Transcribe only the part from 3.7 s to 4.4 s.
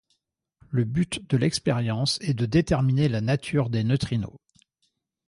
neutrinos.